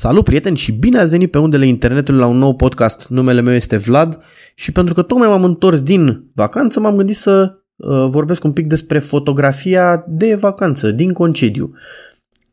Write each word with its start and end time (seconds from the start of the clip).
Salut 0.00 0.24
prieteni 0.24 0.56
și 0.56 0.72
bine 0.72 0.98
ați 0.98 1.10
venit 1.10 1.30
pe 1.30 1.38
undele 1.38 1.66
internetului 1.66 2.20
la 2.20 2.26
un 2.26 2.36
nou 2.36 2.54
podcast. 2.54 3.08
Numele 3.08 3.40
meu 3.40 3.54
este 3.54 3.76
Vlad 3.76 4.22
și 4.54 4.72
pentru 4.72 4.94
că 4.94 5.02
tocmai 5.02 5.28
m-am 5.28 5.44
întors 5.44 5.80
din 5.80 6.30
vacanță 6.34 6.80
m-am 6.80 6.96
gândit 6.96 7.16
să 7.16 7.58
uh, 7.76 8.06
vorbesc 8.08 8.44
un 8.44 8.52
pic 8.52 8.66
despre 8.66 8.98
fotografia 8.98 10.04
de 10.08 10.34
vacanță, 10.34 10.90
din 10.90 11.12
concediu. 11.12 11.72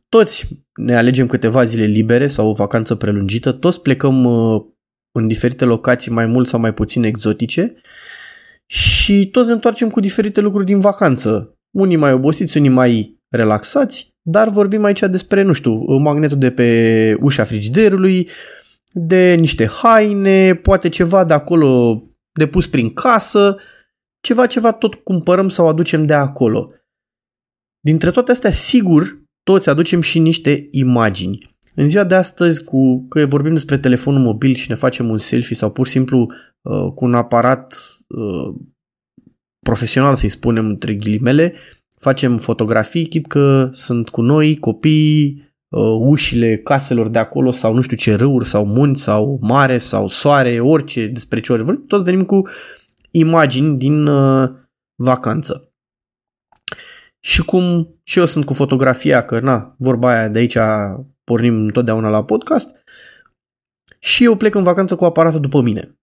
Toți 0.08 0.48
ne 0.74 0.96
alegem 0.96 1.26
câteva 1.26 1.64
zile 1.64 1.84
libere 1.84 2.28
sau 2.28 2.48
o 2.48 2.52
vacanță 2.52 2.94
prelungită, 2.94 3.52
toți 3.52 3.82
plecăm 3.82 4.24
uh, 4.24 4.62
în 5.12 5.26
diferite 5.26 5.64
locații 5.64 6.12
mai 6.12 6.26
mult 6.26 6.48
sau 6.48 6.60
mai 6.60 6.74
puțin 6.74 7.04
exotice 7.04 7.74
și 8.66 9.28
toți 9.30 9.48
ne 9.48 9.54
întoarcem 9.54 9.88
cu 9.88 10.00
diferite 10.00 10.40
lucruri 10.40 10.64
din 10.64 10.80
vacanță. 10.80 11.58
Unii 11.70 11.96
mai 11.96 12.12
obosiți, 12.12 12.58
unii 12.58 12.70
mai 12.70 13.15
relaxați, 13.28 14.14
dar 14.22 14.48
vorbim 14.48 14.84
aici 14.84 15.00
despre, 15.00 15.42
nu 15.42 15.52
știu, 15.52 15.98
magnetul 15.98 16.38
de 16.38 16.50
pe 16.50 17.16
ușa 17.20 17.44
frigiderului, 17.44 18.28
de 18.92 19.34
niște 19.34 19.66
haine, 19.66 20.54
poate 20.54 20.88
ceva 20.88 21.24
de 21.24 21.32
acolo 21.32 22.02
de 22.32 22.46
pus 22.46 22.66
prin 22.66 22.92
casă, 22.92 23.56
ceva, 24.20 24.46
ceva 24.46 24.72
tot 24.72 24.94
cumpărăm 24.94 25.48
sau 25.48 25.68
aducem 25.68 26.06
de 26.06 26.14
acolo. 26.14 26.70
Dintre 27.80 28.10
toate 28.10 28.30
astea, 28.30 28.50
sigur, 28.50 29.22
toți 29.42 29.68
aducem 29.68 30.00
și 30.00 30.18
niște 30.18 30.68
imagini. 30.70 31.54
În 31.74 31.88
ziua 31.88 32.04
de 32.04 32.14
astăzi, 32.14 32.64
cu 32.64 33.06
că 33.08 33.26
vorbim 33.26 33.52
despre 33.52 33.78
telefonul 33.78 34.20
mobil 34.20 34.54
și 34.54 34.68
ne 34.68 34.74
facem 34.74 35.10
un 35.10 35.18
selfie 35.18 35.56
sau 35.56 35.72
pur 35.72 35.86
și 35.86 35.92
simplu 35.92 36.18
uh, 36.62 36.92
cu 36.94 37.04
un 37.04 37.14
aparat 37.14 37.76
uh, 38.08 38.54
profesional, 39.66 40.14
să-i 40.14 40.28
spunem 40.28 40.66
între 40.66 40.94
ghilimele, 40.94 41.54
facem 41.96 42.38
fotografii, 42.38 43.06
chit 43.06 43.26
că 43.26 43.68
sunt 43.72 44.08
cu 44.08 44.20
noi 44.20 44.56
copii, 44.56 45.42
uh, 45.68 45.98
ușile 46.00 46.56
caselor 46.56 47.08
de 47.08 47.18
acolo 47.18 47.50
sau 47.50 47.74
nu 47.74 47.80
știu 47.80 47.96
ce 47.96 48.14
râuri 48.14 48.46
sau 48.46 48.66
munți 48.66 49.02
sau 49.02 49.38
mare 49.42 49.78
sau 49.78 50.06
soare, 50.06 50.60
orice 50.60 51.06
despre 51.06 51.40
ce 51.40 51.52
ori 51.52 51.62
vorbim, 51.62 51.86
toți 51.86 52.04
venim 52.04 52.24
cu 52.24 52.42
imagini 53.10 53.76
din 53.76 54.06
uh, 54.06 54.50
vacanță. 55.02 55.70
Și 57.20 57.44
cum 57.44 57.94
și 58.02 58.18
eu 58.18 58.24
sunt 58.24 58.44
cu 58.44 58.52
fotografia, 58.52 59.24
că 59.24 59.40
na, 59.40 59.74
vorba 59.78 60.10
aia 60.10 60.28
de 60.28 60.38
aici 60.38 60.56
pornim 61.24 61.54
întotdeauna 61.54 62.08
la 62.08 62.24
podcast, 62.24 62.84
și 63.98 64.24
eu 64.24 64.36
plec 64.36 64.54
în 64.54 64.62
vacanță 64.62 64.96
cu 64.96 65.04
aparatul 65.04 65.40
după 65.40 65.60
mine. 65.60 65.98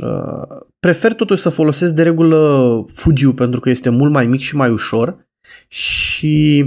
Uh, 0.00 0.60
prefer 0.80 1.14
totuși 1.14 1.42
să 1.42 1.48
folosesc 1.48 1.94
de 1.94 2.02
regulă 2.02 2.84
Fujiu 2.88 3.32
pentru 3.32 3.60
că 3.60 3.70
este 3.70 3.88
mult 3.88 4.12
mai 4.12 4.26
mic 4.26 4.40
și 4.40 4.56
mai 4.56 4.70
ușor 4.70 5.28
și 5.68 6.64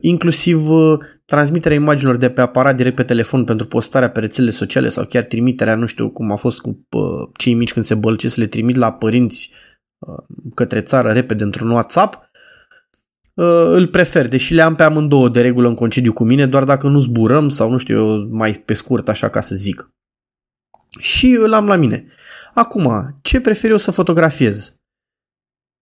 inclusiv 0.00 0.70
uh, 0.70 0.98
transmiterea 1.24 1.76
imaginilor 1.76 2.16
de 2.16 2.30
pe 2.30 2.40
aparat 2.40 2.76
direct 2.76 2.96
pe 2.96 3.02
telefon 3.02 3.44
pentru 3.44 3.66
postarea 3.66 4.10
pe 4.10 4.20
rețelele 4.20 4.52
sociale 4.52 4.88
sau 4.88 5.04
chiar 5.04 5.24
trimiterea, 5.24 5.74
nu 5.74 5.86
știu 5.86 6.10
cum 6.10 6.32
a 6.32 6.36
fost 6.36 6.60
cu 6.60 6.86
uh, 6.90 7.28
cei 7.36 7.54
mici 7.54 7.72
când 7.72 7.84
se 7.84 7.94
bălce 7.94 8.28
să 8.28 8.40
le 8.40 8.46
trimit 8.46 8.76
la 8.76 8.92
părinți 8.92 9.52
către 10.54 10.80
țară 10.80 11.10
repede 11.10 11.44
într-un 11.44 11.70
WhatsApp, 11.70 12.30
îl 13.72 13.86
prefer, 13.86 14.28
deși 14.28 14.54
le 14.54 14.62
am 14.62 14.74
pe 14.74 14.82
amândouă 14.82 15.28
de 15.28 15.40
regulă 15.40 15.68
în 15.68 15.74
concediu 15.74 16.12
cu 16.12 16.24
mine, 16.24 16.46
doar 16.46 16.64
dacă 16.64 16.88
nu 16.88 16.98
zburăm 16.98 17.48
sau 17.48 17.70
nu 17.70 17.76
știu 17.76 17.96
eu, 17.96 18.28
mai 18.30 18.52
pe 18.52 18.74
scurt 18.74 19.08
așa 19.08 19.28
ca 19.28 19.40
să 19.40 19.54
zic. 19.54 19.90
Și 20.98 21.30
îl 21.30 21.52
am 21.52 21.66
la 21.66 21.76
mine. 21.76 22.06
Acum, 22.54 23.18
ce 23.22 23.40
prefer 23.40 23.70
eu 23.70 23.76
să 23.76 23.90
fotografiez? 23.90 24.80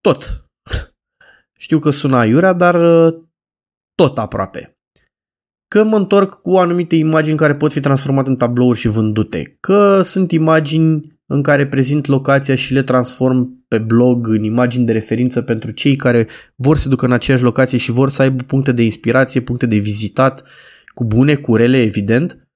Tot. 0.00 0.45
Știu 1.59 1.78
că 1.78 1.91
sună 1.91 2.17
aiurea, 2.17 2.53
dar 2.53 2.75
uh, 2.75 3.15
tot 3.95 4.19
aproape. 4.19 4.73
Că 5.69 5.84
mă 5.84 5.97
întorc 5.97 6.41
cu 6.41 6.56
anumite 6.56 6.97
imagini 6.97 7.37
care 7.37 7.55
pot 7.55 7.73
fi 7.73 7.81
transformate 7.81 8.28
în 8.28 8.37
tablouri 8.37 8.78
și 8.78 8.89
vândute. 8.89 9.56
Că 9.61 10.03
sunt 10.03 10.33
imagini 10.33 11.20
în 11.27 11.43
care 11.43 11.67
prezint 11.67 12.06
locația 12.06 12.55
și 12.55 12.72
le 12.72 12.83
transform 12.83 13.65
pe 13.69 13.78
blog 13.78 14.27
în 14.27 14.43
imagini 14.43 14.87
de 14.87 14.93
referință 14.93 15.43
pentru 15.43 15.71
cei 15.71 15.97
care 15.97 16.28
vor 16.56 16.77
să 16.77 16.88
ducă 16.88 17.05
în 17.05 17.12
aceeași 17.12 17.43
locație 17.43 17.78
și 17.78 17.91
vor 17.91 18.09
să 18.09 18.22
aibă 18.22 18.43
puncte 18.43 18.72
de 18.72 18.82
inspirație, 18.82 19.41
puncte 19.41 19.66
de 19.66 19.77
vizitat, 19.77 20.44
cu 20.94 21.05
bune, 21.05 21.34
cu 21.34 21.56
rele, 21.56 21.82
evident. 21.82 22.49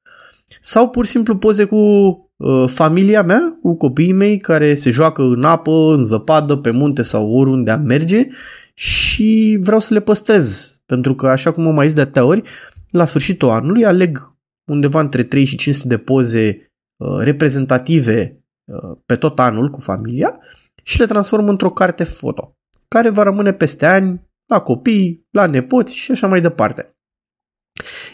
Sau 0.61 0.89
pur 0.89 1.05
și 1.05 1.11
simplu 1.11 1.37
poze 1.37 1.65
cu 1.65 1.77
Uh, 1.77 2.22
familia 2.67 3.23
mea, 3.23 3.59
cu 3.63 3.77
copiii 3.77 4.13
mei 4.13 4.39
care 4.39 4.75
se 4.75 4.91
joacă 4.91 5.23
în 5.23 5.45
apă, 5.45 5.71
în 5.97 6.03
zăpadă, 6.03 6.57
pe 6.57 6.71
munte 6.71 7.03
sau 7.03 7.31
oriunde 7.31 7.71
am 7.71 7.83
merge 7.83 8.27
și 8.75 9.59
vreau 9.61 9.81
să 9.81 9.95
le 9.95 10.01
păstrez. 10.01 10.77
Pentru 10.87 11.15
că, 11.15 11.29
așa 11.29 11.53
cum 11.53 11.67
am 11.67 11.75
mai 11.75 11.87
zis 11.87 11.95
de 11.95 12.01
atâtea 12.01 12.25
ori, 12.25 12.43
la 12.91 13.05
sfârșitul 13.05 13.49
anului 13.49 13.85
aleg 13.85 14.33
undeva 14.71 15.01
între 15.01 15.23
3 15.23 15.45
și 15.45 15.57
500 15.57 15.89
de 15.89 15.99
poze 15.99 16.73
uh, 16.97 17.19
reprezentative 17.19 18.45
uh, 18.65 18.97
pe 19.07 19.17
tot 19.17 19.39
anul 19.39 19.71
cu 19.71 19.81
familia 19.81 20.39
și 20.83 20.99
le 20.99 21.07
transform 21.07 21.49
într-o 21.49 21.71
carte 21.71 22.05
foto, 22.05 22.57
care 22.89 23.11
va 23.11 23.23
rămâne 23.23 23.53
peste 23.53 23.87
ani 23.87 24.31
la 24.47 24.61
copii, 24.61 25.27
la 25.31 25.47
nepoți 25.47 25.97
și 25.97 26.11
așa 26.11 26.27
mai 26.27 26.41
departe. 26.41 26.97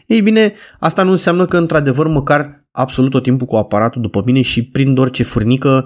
Ei 0.07 0.23
bine, 0.23 0.55
asta 0.79 1.03
nu 1.03 1.11
înseamnă 1.11 1.47
că 1.47 1.57
într-adevăr 1.57 2.07
măcar 2.07 2.68
absolut 2.79 3.11
tot 3.11 3.23
timpul 3.23 3.47
cu 3.47 3.57
aparatul 3.57 4.03
după 4.03 4.23
mine 4.25 4.41
și 4.41 4.69
prind 4.69 4.99
orice 4.99 5.23
furnică 5.23 5.85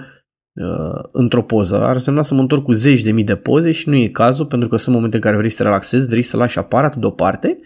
uh, 0.52 1.04
într-o 1.12 1.42
poză. 1.42 1.82
Ar 1.82 1.92
însemna 1.92 2.22
să 2.22 2.34
mă 2.34 2.40
întorc 2.40 2.62
cu 2.62 2.72
zeci 2.72 3.02
de 3.02 3.12
mii 3.12 3.24
de 3.24 3.36
poze 3.36 3.72
și 3.72 3.88
nu 3.88 3.96
e 3.96 4.08
cazul 4.08 4.46
pentru 4.46 4.68
că 4.68 4.76
sunt 4.76 4.94
momente 4.94 5.16
în 5.16 5.22
care 5.22 5.36
vrei 5.36 5.50
să 5.50 5.56
te 5.56 5.62
relaxezi, 5.62 6.08
vrei 6.08 6.22
să 6.22 6.36
lași 6.36 6.58
aparatul 6.58 7.00
deoparte, 7.00 7.58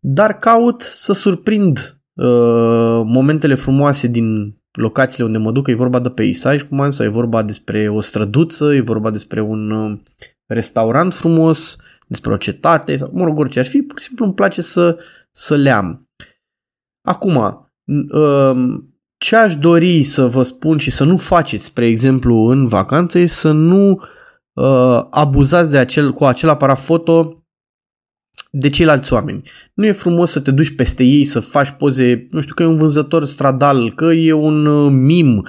dar 0.00 0.38
caut 0.38 0.80
să 0.80 1.12
surprind 1.12 2.00
uh, 2.12 3.02
momentele 3.04 3.54
frumoase 3.54 4.06
din 4.06 4.56
locațiile 4.72 5.26
unde 5.26 5.38
mă 5.38 5.52
duc, 5.52 5.68
e 5.68 5.74
vorba 5.74 5.98
de 5.98 6.08
peisaj, 6.08 6.62
cum 6.62 6.80
am 6.80 6.90
sau 6.90 7.06
e 7.06 7.08
vorba 7.08 7.42
despre 7.42 7.88
o 7.88 8.00
străduță, 8.00 8.74
e 8.74 8.80
vorba 8.80 9.10
despre 9.10 9.40
un 9.40 9.70
uh, 9.70 9.98
restaurant 10.46 11.14
frumos, 11.14 11.76
despre 12.06 12.32
o 12.32 12.36
cetate, 12.36 12.96
sau 12.96 13.10
mă 13.12 13.24
rog, 13.24 13.38
orice 13.38 13.58
ar 13.58 13.66
fi, 13.66 13.82
pur 13.82 13.98
și 14.00 14.06
simplu 14.06 14.24
îmi 14.24 14.34
place 14.34 14.60
să, 14.60 14.98
să 15.30 15.56
le 15.56 15.70
am. 15.70 16.08
Acum, 17.08 17.36
um, 17.36 17.71
ce 19.16 19.36
aș 19.36 19.56
dori 19.56 20.02
să 20.02 20.26
vă 20.26 20.42
spun 20.42 20.78
și 20.78 20.90
să 20.90 21.04
nu 21.04 21.16
faceți, 21.16 21.64
spre 21.64 21.86
exemplu, 21.86 22.36
în 22.36 22.66
vacanță, 22.66 23.18
e 23.18 23.26
să 23.26 23.52
nu 23.52 24.02
uh, 24.52 25.06
abuzați 25.10 25.70
de 25.70 25.78
acel, 25.78 26.12
cu 26.12 26.24
acel 26.24 26.48
aparat 26.48 26.80
foto 26.80 27.44
de 28.50 28.68
ceilalți 28.68 29.12
oameni. 29.12 29.42
Nu 29.74 29.86
e 29.86 29.92
frumos 29.92 30.30
să 30.30 30.40
te 30.40 30.50
duci 30.50 30.74
peste 30.74 31.04
ei, 31.04 31.24
să 31.24 31.40
faci 31.40 31.70
poze, 31.70 32.26
nu 32.30 32.40
știu, 32.40 32.54
că 32.54 32.62
e 32.62 32.66
un 32.66 32.76
vânzător 32.76 33.24
stradal, 33.24 33.94
că 33.94 34.04
e 34.04 34.32
un 34.32 34.66
uh, 34.66 34.90
mim, 34.90 35.46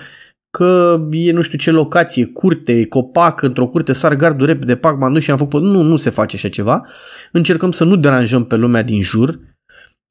că 0.49 1.01
e 1.11 1.31
nu 1.31 1.41
știu 1.41 1.57
ce 1.57 1.71
locație, 1.71 2.25
curte, 2.25 2.85
copac, 2.85 3.41
într-o 3.41 3.67
curte 3.67 3.93
sar 3.93 4.15
gardul 4.15 4.45
repede, 4.45 4.75
pac, 4.75 4.97
m 4.99 5.17
și 5.17 5.31
am 5.31 5.37
făcut, 5.37 5.61
nu, 5.61 5.81
nu 5.81 5.95
se 5.95 6.09
face 6.09 6.35
așa 6.35 6.49
ceva. 6.49 6.85
Încercăm 7.31 7.71
să 7.71 7.83
nu 7.83 7.95
deranjăm 7.95 8.43
pe 8.43 8.55
lumea 8.55 8.83
din 8.83 9.01
jur. 9.01 9.39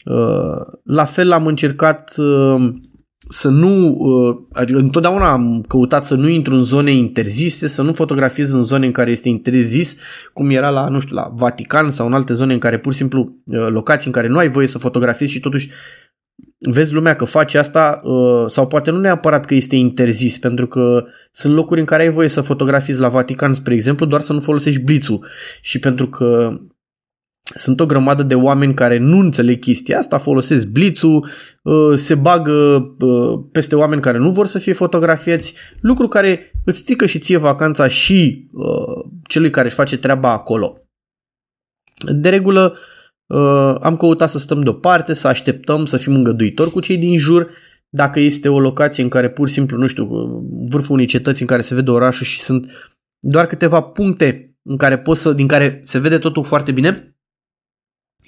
Uh, 0.05 0.79
la 0.83 1.05
fel 1.05 1.33
am 1.33 1.47
încercat 1.47 2.15
uh, 2.17 2.73
să 3.29 3.49
nu, 3.49 3.89
uh, 3.89 4.37
adică 4.53 4.79
întotdeauna 4.79 5.31
am 5.31 5.65
căutat 5.69 6.05
să 6.05 6.15
nu 6.15 6.29
intru 6.29 6.55
în 6.55 6.63
zone 6.63 6.91
interzise, 6.91 7.67
să 7.67 7.83
nu 7.83 7.93
fotografiez 7.93 8.53
în 8.53 8.63
zone 8.63 8.87
în 8.87 8.93
care 8.93 9.11
este 9.11 9.29
interzis, 9.29 9.97
cum 10.33 10.51
era 10.51 10.71
la, 10.71 10.89
nu 10.89 11.01
știu, 11.01 11.15
la 11.15 11.33
Vatican 11.35 11.91
sau 11.91 12.07
în 12.07 12.13
alte 12.13 12.33
zone 12.33 12.53
în 12.53 12.59
care 12.59 12.79
pur 12.79 12.93
și 12.93 12.99
simplu 12.99 13.37
locații 13.69 14.07
în 14.07 14.13
care 14.13 14.29
nu 14.29 14.39
ai 14.39 14.49
voie 14.49 14.67
să 14.67 14.79
fotografiezi 14.79 15.33
și 15.33 15.41
totuși 15.41 15.71
vezi 16.59 16.95
lumea 16.95 17.17
că 17.17 17.25
face 17.25 17.59
asta 17.59 18.01
uh, 18.03 18.45
sau 18.47 18.67
poate 18.67 18.91
nu 18.91 19.01
neapărat 19.01 19.45
că 19.45 19.55
este 19.55 19.77
interzis, 19.77 20.39
pentru 20.39 20.67
că 20.67 21.05
sunt 21.31 21.55
locuri 21.55 21.81
în 21.81 21.87
care 21.87 22.03
ai 22.03 22.09
voie 22.09 22.29
să 22.29 22.41
fotografiezi 22.41 23.01
la 23.01 23.09
Vatican, 23.09 23.55
spre 23.55 23.75
exemplu, 23.75 24.07
doar 24.07 24.21
să 24.21 24.33
nu 24.33 24.41
folosești 24.41 24.81
blițul. 24.81 25.27
Și 25.61 25.79
pentru 25.79 26.07
că 26.09 26.59
sunt 27.55 27.81
o 27.81 27.87
grămadă 27.87 28.23
de 28.23 28.35
oameni 28.35 28.75
care 28.75 28.99
nu 28.99 29.19
înțeleg 29.19 29.61
chestia 29.61 29.99
asta, 29.99 30.19
folosesc 30.19 30.67
blițul, 30.67 31.29
uh, 31.63 31.93
se 31.95 32.15
bagă 32.15 32.53
uh, 32.99 33.45
peste 33.53 33.77
oameni 33.77 34.01
care 34.01 34.19
nu 34.19 34.31
vor 34.31 34.47
să 34.47 34.59
fie 34.59 34.73
fotografiați, 34.73 35.55
lucru 35.81 36.09
care 36.09 36.53
îți 36.65 36.79
strică 36.79 37.07
și 37.07 37.19
ție 37.19 37.37
vacanța 37.37 37.89
și 37.89 38.51
celui 39.29 39.51
care 39.51 39.67
își 39.67 39.77
face 39.77 39.99
treaba 39.99 40.33
acolo. 40.33 40.77
De 42.13 42.29
regulă, 42.29 42.77
Uh, 43.33 43.75
am 43.81 43.97
căutat 43.97 44.31
să 44.31 44.39
stăm 44.39 44.61
deoparte, 44.61 45.15
să 45.15 45.29
așteptăm, 45.29 45.85
să 45.85 45.97
fim 45.97 46.15
îngăduitori 46.15 46.71
cu 46.71 46.81
cei 46.81 46.99
din 46.99 47.19
jur. 47.19 47.51
Dacă 47.89 48.21
este 48.21 48.49
o 48.49 48.61
locație 48.61 49.03
în 49.03 49.09
care 49.09 49.31
pur 49.31 49.49
și 49.49 49.55
simplu, 49.55 49.79
nu 49.79 49.87
știu, 49.87 50.05
vârful 50.69 50.95
unei 50.95 51.07
cetăți 51.07 51.41
în 51.41 51.47
care 51.47 51.61
se 51.61 51.75
vede 51.75 51.91
orașul 51.91 52.27
și 52.27 52.41
sunt 52.41 52.67
doar 53.19 53.47
câteva 53.47 53.81
puncte 53.81 54.57
în 54.63 54.77
care 54.77 54.99
poți 54.99 55.21
să, 55.21 55.33
din 55.33 55.47
care 55.47 55.79
se 55.83 55.99
vede 55.99 56.19
totul 56.19 56.45
foarte 56.45 56.73
bine 56.73 57.12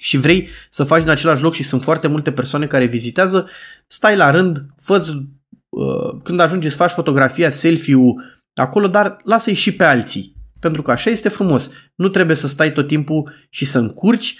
și 0.05 0.17
vrei 0.17 0.49
să 0.69 0.83
faci 0.83 1.03
în 1.03 1.09
același 1.09 1.41
loc 1.41 1.53
și 1.53 1.63
sunt 1.63 1.83
foarte 1.83 2.07
multe 2.07 2.31
persoane 2.31 2.67
care 2.67 2.85
vizitează, 2.85 3.49
stai 3.87 4.15
la 4.15 4.31
rând, 4.31 4.65
fă 4.75 5.23
uh, 5.69 6.21
când 6.23 6.39
ajungi 6.39 6.69
să 6.69 6.75
faci 6.75 6.91
fotografia, 6.91 7.49
selfie-ul 7.49 8.23
acolo, 8.53 8.87
dar 8.87 9.17
lasă-i 9.23 9.53
și 9.53 9.75
pe 9.75 9.83
alții. 9.83 10.35
Pentru 10.59 10.81
că 10.81 10.91
așa 10.91 11.09
este 11.09 11.29
frumos. 11.29 11.71
Nu 11.95 12.09
trebuie 12.09 12.35
să 12.35 12.47
stai 12.47 12.71
tot 12.71 12.87
timpul 12.87 13.31
și 13.49 13.65
să 13.65 13.79
încurci 13.79 14.37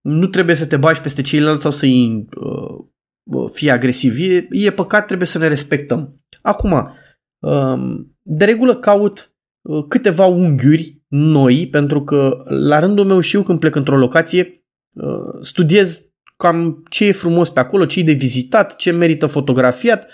nu 0.00 0.26
trebuie 0.26 0.56
să 0.56 0.66
te 0.66 0.76
bagi 0.76 1.00
peste 1.00 1.22
ceilalți 1.22 1.62
sau 1.62 1.70
să-i 1.70 2.26
uh, 2.36 3.50
fii 3.52 3.70
agresiv. 3.70 4.14
E, 4.18 4.46
e 4.50 4.70
păcat, 4.70 5.06
trebuie 5.06 5.26
să 5.26 5.38
ne 5.38 5.48
respectăm. 5.48 6.20
Acum, 6.42 6.96
um, 7.38 8.16
de 8.22 8.44
regulă 8.44 8.76
caut 8.76 9.34
uh, 9.60 9.84
câteva 9.88 10.26
unghiuri 10.26 10.99
noi, 11.10 11.68
pentru 11.68 12.04
că 12.04 12.36
la 12.44 12.78
rândul 12.78 13.04
meu 13.04 13.20
și 13.20 13.36
eu 13.36 13.42
când 13.42 13.58
plec 13.58 13.74
într-o 13.74 13.96
locație, 13.96 14.64
uh, 14.94 15.38
studiez 15.40 16.10
cam 16.36 16.82
ce 16.90 17.04
e 17.04 17.12
frumos 17.12 17.50
pe 17.50 17.60
acolo, 17.60 17.84
ce 17.84 18.00
e 18.00 18.02
de 18.02 18.12
vizitat, 18.12 18.76
ce 18.76 18.90
merită 18.90 19.26
fotografiat, 19.26 20.08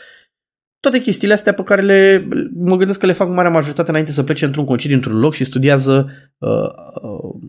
toate 0.81 0.99
chestiile 0.99 1.35
astea 1.35 1.55
pe 1.55 1.63
care 1.63 1.83
le, 1.83 2.29
mă 2.55 2.77
gândesc 2.77 2.99
că 2.99 3.07
le 3.07 3.13
fac 3.13 3.29
marea 3.29 3.51
majoritate 3.51 3.91
înainte 3.91 4.11
să 4.11 4.23
plece 4.23 4.45
într-un 4.45 4.65
concediu, 4.65 4.97
într-un 4.97 5.19
loc 5.19 5.35
și 5.35 5.45
studiază 5.45 6.11
uh, 6.39 6.69
uh, 7.03 7.41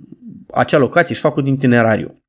acea 0.54 0.78
locație 0.78 1.16
și 1.16 1.22
fac 1.22 1.36
un 1.36 1.46
itinerariu. 1.46 2.24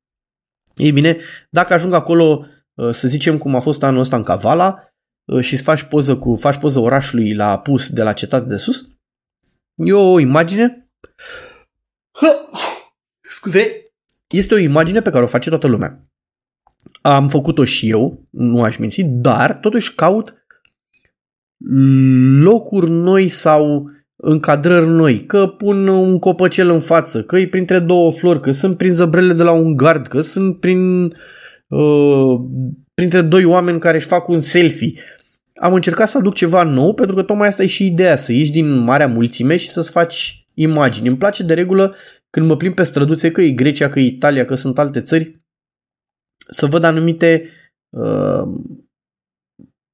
Ei 0.75 0.91
bine, 0.91 1.17
dacă 1.49 1.73
ajung 1.73 1.93
acolo, 1.93 2.45
uh, 2.73 2.89
să 2.91 3.07
zicem 3.07 3.37
cum 3.37 3.55
a 3.55 3.59
fost 3.59 3.83
anul 3.83 3.99
ăsta 3.99 4.15
în 4.15 4.23
Cavala 4.23 4.93
uh, 5.25 5.41
și 5.41 5.53
îți 5.53 5.63
faci 5.63 5.83
poză, 5.83 6.17
cu, 6.17 6.35
faci 6.35 6.57
poză 6.57 6.79
orașului 6.79 7.33
la 7.33 7.51
apus 7.51 7.89
de 7.89 8.03
la 8.03 8.13
cetate 8.13 8.47
de 8.47 8.57
sus, 8.57 8.89
e 9.75 9.93
o 9.93 10.19
imagine 10.19 10.83
Scuze, 13.21 13.91
este 14.27 14.53
o 14.53 14.57
imagine 14.57 15.01
pe 15.01 15.09
care 15.09 15.23
o 15.23 15.27
face 15.27 15.49
toată 15.49 15.67
lumea. 15.67 16.03
Am 17.01 17.29
făcut-o 17.29 17.65
și 17.65 17.89
eu, 17.89 18.27
nu 18.29 18.63
aș 18.63 18.77
minți, 18.77 19.01
dar 19.03 19.55
totuși 19.55 19.95
caut 19.95 20.33
locuri 22.39 22.89
noi 22.89 23.27
sau 23.27 23.89
încadrări 24.15 24.87
noi, 24.87 25.25
că 25.25 25.47
pun 25.47 25.87
un 25.87 26.19
copăcel 26.19 26.69
în 26.69 26.79
față, 26.79 27.23
că 27.23 27.37
e 27.37 27.47
printre 27.47 27.79
două 27.79 28.11
flori, 28.11 28.41
că 28.41 28.51
sunt 28.51 28.77
prin 28.77 28.93
zăbrele 28.93 29.33
de 29.33 29.43
la 29.43 29.51
un 29.51 29.75
gard, 29.75 30.07
că 30.07 30.21
sunt 30.21 30.59
prin, 30.59 31.03
uh, 31.67 32.39
printre 32.93 33.21
doi 33.21 33.43
oameni 33.43 33.79
care 33.79 33.97
își 33.97 34.07
fac 34.07 34.27
un 34.27 34.39
selfie. 34.39 35.01
Am 35.55 35.73
încercat 35.73 36.09
să 36.09 36.17
aduc 36.17 36.33
ceva 36.33 36.63
nou 36.63 36.93
pentru 36.93 37.15
că 37.15 37.23
tocmai 37.23 37.47
asta 37.47 37.63
e 37.63 37.67
și 37.67 37.85
ideea, 37.85 38.15
să 38.15 38.33
ieși 38.33 38.51
din 38.51 38.77
marea 38.77 39.07
mulțime 39.07 39.57
și 39.57 39.69
să-ți 39.69 39.91
faci 39.91 40.45
imagini. 40.61 41.07
Îmi 41.07 41.17
place 41.17 41.43
de 41.43 41.53
regulă 41.53 41.95
când 42.29 42.47
mă 42.47 42.55
plimb 42.55 42.75
pe 42.75 42.83
străduțe, 42.83 43.31
că 43.31 43.41
e 43.41 43.51
Grecia, 43.51 43.89
că 43.89 43.99
e 43.99 44.05
Italia, 44.05 44.45
că 44.45 44.55
sunt 44.55 44.79
alte 44.79 45.01
țări, 45.01 45.41
să 46.49 46.65
văd 46.65 46.83
anumite 46.83 47.49
uh, 47.89 48.43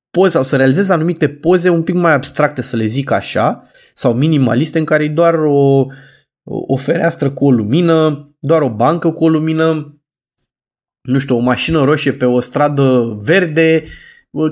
poze 0.10 0.30
sau 0.30 0.44
să 0.44 0.56
realizez 0.56 0.90
anumite 0.90 1.30
poze 1.30 1.70
un 1.70 1.84
pic 1.84 1.96
mai 1.96 2.14
abstracte, 2.14 2.62
să 2.62 2.76
le 2.76 2.86
zic 2.86 3.12
așa, 3.12 3.64
sau 3.94 4.14
minimaliste, 4.14 4.80
în 4.80 4.86
care 4.86 5.04
e 5.04 5.10
doar 5.10 5.34
o, 5.34 5.86
o 6.44 6.76
fereastră 6.76 7.32
cu 7.32 7.46
o 7.46 7.52
lumină, 7.52 8.30
doar 8.40 8.62
o 8.62 8.76
bancă 8.76 9.12
cu 9.12 9.24
o 9.24 9.30
lumină, 9.30 10.00
nu 11.02 11.20
știu, 11.20 11.36
o 11.36 11.40
mașină 11.40 11.84
roșie 11.84 12.14
pe 12.14 12.26
o 12.26 12.40
stradă 12.40 13.16
verde, 13.20 13.84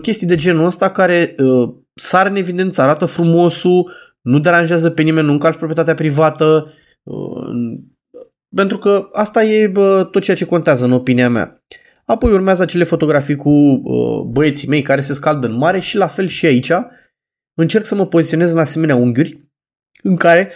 chestii 0.02 0.28
de 0.28 0.36
genul 0.36 0.66
ăsta 0.66 0.90
care 0.90 1.36
uh, 1.38 1.74
sar 1.94 2.28
în 2.28 2.36
evidență, 2.36 2.82
arată 2.82 3.06
frumosul, 3.06 3.92
nu 4.24 4.40
deranjează 4.40 4.90
pe 4.90 5.02
nimeni, 5.02 5.26
nu 5.26 5.32
încalci 5.32 5.56
proprietatea 5.56 5.94
privată, 5.94 6.74
uh, 7.04 7.78
pentru 8.56 8.78
că 8.78 9.10
asta 9.12 9.44
e 9.44 9.72
uh, 9.76 10.08
tot 10.12 10.22
ceea 10.22 10.38
ce 10.38 10.46
contează 10.46 10.86
în 10.86 10.92
opinia 10.92 11.30
mea. 11.30 11.58
Apoi 12.06 12.32
urmează 12.32 12.64
acele 12.64 12.84
fotografii 12.84 13.36
cu 13.36 13.50
uh, 13.50 14.22
băieții 14.32 14.68
mei 14.68 14.82
care 14.82 15.02
se 15.02 15.14
scaldă 15.14 15.48
în 15.48 15.58
mare 15.58 15.80
și 15.80 15.98
la 15.98 16.08
fel 16.08 16.28
și 16.28 16.46
aici 16.46 16.72
încerc 17.54 17.86
să 17.86 17.96
mă 17.96 18.08
poziționez 18.08 18.54
în 18.54 18.60
asemenea 18.60 18.96
unghiuri 18.96 19.52
în 20.04 20.16
care 20.16 20.52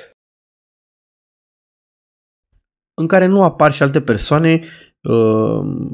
în 2.94 3.08
care 3.08 3.26
nu 3.26 3.44
apar 3.44 3.74
și 3.74 3.84
alte 3.84 4.02
persoane 4.02 4.60
uh, 4.64 4.87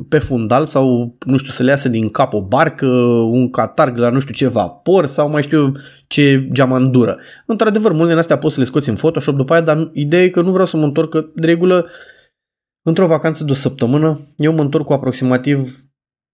pe 0.10 0.20
fundal 0.20 0.66
sau, 0.66 1.18
nu 1.26 1.38
știu, 1.38 1.52
să 1.52 1.64
le 1.64 1.70
iasă 1.70 1.90
din 1.90 2.10
cap 2.10 2.34
o 2.34 2.42
barcă, 2.42 2.88
un 3.30 3.50
catarg 3.50 3.98
la 3.98 4.10
nu 4.10 4.20
știu 4.20 4.34
ce 4.34 4.48
vapor 4.48 5.06
sau 5.06 5.30
mai 5.30 5.42
știu 5.42 5.72
ce 6.08 6.48
geamandură. 6.52 7.18
Într-adevăr, 7.46 7.92
multe 7.92 8.10
din 8.10 8.18
astea 8.18 8.38
poți 8.38 8.54
să 8.54 8.60
le 8.60 8.66
scoți 8.66 8.90
în 8.90 8.96
Photoshop 8.96 9.36
după 9.36 9.54
aia, 9.54 9.62
dar 9.62 9.90
ideea 9.94 10.24
e 10.24 10.30
că 10.30 10.42
nu 10.42 10.52
vreau 10.52 10.66
să 10.66 10.78
mă 10.78 10.84
întorc, 10.84 11.10
că 11.10 11.26
de 11.36 11.46
regulă 11.46 11.88
Într-o 12.86 13.08
vacanță 13.08 13.44
de 13.44 13.52
o 13.52 13.54
săptămână, 13.54 14.20
eu 14.38 14.54
mă 14.54 14.62
întorc 14.62 14.86
cu 14.86 14.94
aproximativ 14.94 15.76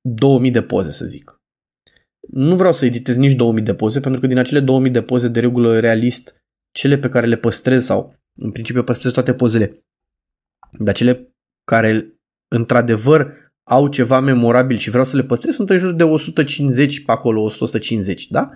2000 0.02 0.52
de 0.52 0.62
poze, 0.62 0.92
să 0.92 1.06
zic. 1.06 1.42
Nu 2.28 2.56
vreau 2.56 2.74
să 2.74 2.86
editez 2.86 3.16
nici 3.16 3.34
2000 3.34 3.64
de 3.64 3.76
poze, 3.76 4.00
pentru 4.00 4.20
că 4.22 4.28
din 4.28 4.38
acele 4.38 4.60
2000 4.60 4.92
de 4.92 5.02
poze, 5.02 5.28
de 5.28 5.40
regulă 5.40 5.80
realist, 5.80 6.44
cele 6.72 6.98
pe 6.98 7.10
care 7.10 7.28
le 7.28 7.36
păstrez 7.36 7.84
sau, 7.84 8.16
în 8.36 8.52
principiu, 8.52 8.84
păstrez 8.84 9.12
toate 9.12 9.34
pozele, 9.34 9.86
dar 10.80 10.94
cele 10.94 11.34
care, 11.64 12.19
într-adevăr, 12.56 13.34
au 13.64 13.88
ceva 13.88 14.20
memorabil 14.20 14.78
și 14.78 14.90
vreau 14.90 15.06
să 15.06 15.16
le 15.16 15.24
păstrez, 15.24 15.56
sunt 15.56 15.70
în 15.70 15.78
jur 15.78 15.94
de 15.94 16.04
150 16.04 17.04
pe 17.06 17.12
acolo, 17.12 17.42
150, 17.42 18.28
da? 18.28 18.50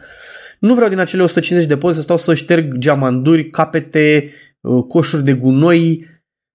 Nu 0.60 0.74
vreau 0.74 0.90
din 0.90 1.00
acele 1.00 1.24
150 1.24 1.70
de 1.70 1.78
poze 1.78 1.96
să 1.96 2.02
stau 2.02 2.18
să 2.18 2.34
șterg 2.34 2.78
geamanduri, 2.78 3.50
capete, 3.50 4.30
uh, 4.62 4.84
coșuri 4.88 5.24
de 5.24 5.34
gunoi, 5.34 6.06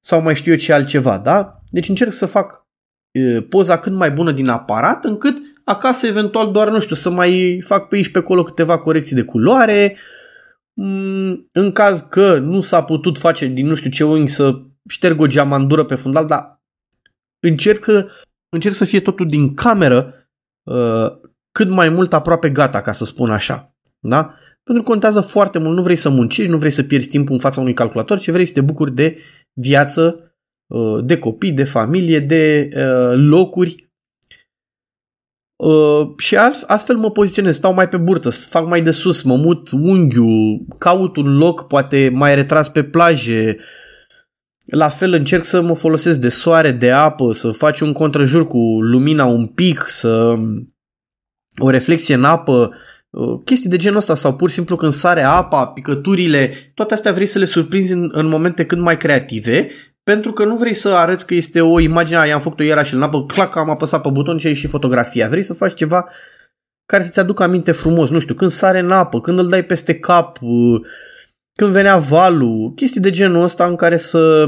sau 0.01 0.23
mai 0.23 0.35
știu 0.35 0.53
eu 0.53 0.59
ce 0.59 0.73
altceva, 0.73 1.19
da? 1.19 1.63
Deci 1.67 1.89
încerc 1.89 2.13
să 2.13 2.27
fac 2.27 2.67
e, 3.11 3.41
poza 3.43 3.79
cât 3.79 3.93
mai 3.93 4.11
bună 4.11 4.33
din 4.33 4.49
aparat, 4.49 5.05
încât 5.05 5.39
acasă 5.65 6.07
eventual 6.07 6.53
doar, 6.53 6.71
nu 6.71 6.81
știu, 6.81 6.95
să 6.95 7.11
mai 7.11 7.61
fac 7.65 7.89
pe 7.89 7.97
aici 7.97 8.11
pe 8.11 8.19
acolo 8.19 8.43
câteva 8.43 8.79
corecții 8.79 9.17
de 9.17 9.23
culoare, 9.23 9.97
mm, 10.73 11.49
în 11.53 11.73
caz 11.73 12.01
că 12.01 12.39
nu 12.39 12.61
s-a 12.61 12.83
putut 12.83 13.19
face 13.19 13.47
din 13.47 13.67
nu 13.67 13.75
știu 13.75 13.91
ce 13.91 14.05
unghi 14.05 14.31
să 14.31 14.61
șterg 14.89 15.21
o 15.21 15.27
geamandură 15.27 15.85
pe 15.85 15.95
fundal, 15.95 16.27
dar 16.27 16.58
încerc 17.41 17.85
să, 17.85 18.11
încerc 18.49 18.75
să 18.75 18.85
fie 18.85 19.01
totul 19.01 19.27
din 19.27 19.55
cameră 19.55 20.29
uh, 20.63 21.11
cât 21.53 21.69
mai 21.69 21.89
mult 21.89 22.13
aproape 22.13 22.51
gata, 22.51 22.81
ca 22.81 22.93
să 22.93 23.05
spun 23.05 23.31
așa. 23.31 23.75
Da? 23.99 24.35
Pentru 24.63 24.83
că 24.83 24.91
contează 24.91 25.21
foarte 25.21 25.59
mult, 25.59 25.77
nu 25.77 25.83
vrei 25.83 25.97
să 25.97 26.09
muncești, 26.09 26.51
nu 26.51 26.59
vrei 26.59 26.71
să 26.71 26.83
pierzi 26.83 27.09
timpul 27.09 27.35
în 27.35 27.41
fața 27.41 27.61
unui 27.61 27.75
calculator, 27.75 28.19
ci 28.19 28.31
vrei 28.31 28.47
să 28.47 28.53
te 28.53 28.61
bucuri 28.61 28.95
de 28.95 29.19
viață, 29.53 30.35
uh, 30.67 31.05
de 31.05 31.19
copii, 31.19 31.53
de 31.53 31.65
familie, 31.65 32.21
de 32.21 32.69
uh, 32.77 33.13
locuri 33.15 33.89
Uh, 35.65 36.09
și 36.17 36.37
astfel 36.67 36.97
mă 36.97 37.11
poziționez, 37.11 37.55
stau 37.55 37.75
mai 37.75 37.89
pe 37.89 37.97
burtă, 37.97 38.31
fac 38.31 38.67
mai 38.67 38.83
de 38.83 38.91
sus, 38.91 39.23
mă 39.23 39.37
mut 39.37 39.71
unghiul, 39.71 40.65
caut 40.79 41.17
un 41.17 41.37
loc 41.37 41.67
poate 41.67 42.11
mai 42.15 42.35
retras 42.35 42.69
pe 42.69 42.85
plaje, 42.85 43.57
la 44.71 44.89
fel 44.89 45.13
încerc 45.13 45.45
să 45.45 45.61
mă 45.61 45.75
folosesc 45.75 46.19
de 46.19 46.29
soare, 46.29 46.71
de 46.71 46.91
apă, 46.91 47.33
să 47.33 47.51
faci 47.51 47.81
un 47.81 47.93
contrajur 47.93 48.47
cu 48.47 48.59
lumina 48.81 49.25
un 49.25 49.47
pic, 49.47 49.85
să 49.87 50.35
o 51.59 51.71
reflexie 51.71 52.15
în 52.15 52.25
apă, 52.25 52.73
Uh, 53.11 53.41
chestii 53.45 53.71
de 53.71 53.77
genul 53.77 53.97
ăsta 53.97 54.15
sau 54.15 54.37
pur 54.37 54.49
și 54.49 54.55
simplu 54.55 54.77
când 54.77 54.93
sare 54.93 55.23
apa, 55.23 55.67
picăturile, 55.67 56.53
toate 56.75 56.95
astea 56.95 57.13
vrei 57.13 57.27
să 57.27 57.39
le 57.39 57.45
surprinzi 57.45 57.93
în, 57.93 58.09
în 58.13 58.27
momente 58.27 58.67
cât 58.67 58.79
mai 58.79 58.97
creative 58.97 59.69
pentru 60.03 60.33
că 60.33 60.45
nu 60.45 60.57
vrei 60.57 60.75
să 60.75 60.89
arăți 60.89 61.27
că 61.27 61.35
este 61.35 61.61
o 61.61 61.81
imagine, 61.81 62.27
i-am 62.27 62.41
făcut-o 62.41 62.63
ieri 62.63 62.87
și 62.87 62.95
în 62.95 63.03
apă, 63.03 63.25
clac, 63.25 63.57
am 63.57 63.71
apăsat 63.71 64.03
pe 64.03 64.09
buton 64.11 64.39
și 64.39 64.47
ai 64.47 64.55
și 64.55 64.67
fotografia. 64.67 65.29
Vrei 65.29 65.43
să 65.43 65.55
faci 65.55 65.75
ceva 65.75 66.09
care 66.87 67.03
să-ți 67.03 67.21
aducă 67.21 67.43
aminte 67.43 67.73
frumos, 67.73 68.11
nu 68.11 68.19
știu, 68.19 68.35
când 68.35 68.51
sare 68.51 68.79
în 68.79 68.91
apă, 68.91 69.21
când 69.21 69.39
îl 69.39 69.49
dai 69.49 69.65
peste 69.65 69.95
cap, 69.95 70.39
uh, 70.41 70.81
când 71.59 71.73
venea 71.73 71.99
valul, 71.99 72.73
chestii 72.75 73.01
de 73.01 73.11
genul 73.11 73.43
ăsta 73.43 73.67
în 73.67 73.77
care 73.77 73.97
să, 73.97 74.47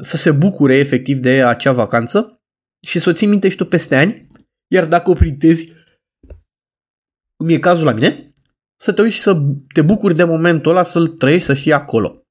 să 0.00 0.16
se 0.16 0.30
bucure 0.30 0.74
efectiv 0.74 1.18
de 1.18 1.42
acea 1.44 1.72
vacanță 1.72 2.42
și 2.86 2.98
să 2.98 3.08
o 3.08 3.12
ții 3.12 3.26
minte 3.26 3.48
și 3.48 3.56
tu 3.56 3.64
peste 3.64 3.96
ani, 3.96 4.30
iar 4.66 4.86
dacă 4.86 5.10
o 5.10 5.14
printezi, 5.14 5.72
cum 7.36 7.48
e 7.48 7.58
cazul 7.58 7.84
la 7.84 7.92
mine, 7.92 8.32
să 8.76 8.92
te 8.92 9.02
uiți 9.02 9.14
și 9.14 9.20
să 9.20 9.42
te 9.72 9.82
bucuri 9.82 10.14
de 10.14 10.24
momentul 10.24 10.70
ăla, 10.70 10.82
să-l 10.82 11.08
trăiești, 11.08 11.46
să 11.46 11.54
fii 11.54 11.72
acolo. 11.72 12.24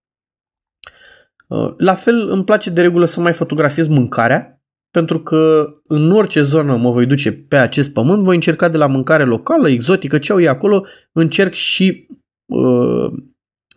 Uh, 1.48 1.74
la 1.78 1.96
fel 1.96 2.30
îmi 2.30 2.44
place 2.44 2.70
de 2.70 2.82
regulă 2.82 3.06
să 3.06 3.20
mai 3.20 3.34
fotografiez 3.34 3.88
mâncarea, 3.88 4.62
pentru 4.92 5.22
că 5.22 5.74
în 5.84 6.12
orice 6.12 6.42
zonă 6.42 6.76
mă 6.76 6.92
voi 6.92 7.06
duce 7.06 7.32
pe 7.32 7.58
acest 7.58 7.94
pământ, 7.94 8.24
voi 8.24 8.36
încerca 8.36 8.70
de 8.70 8.78
la 8.78 8.88
mâncare 8.88 9.24
locală, 9.24 9.70
exotică, 9.70 10.18
ce 10.18 10.32
au 10.32 10.40
ei 10.40 10.48
acolo, 10.48 10.86
încerc 11.12 11.54
și 11.54 12.08
uh, 12.46 13.12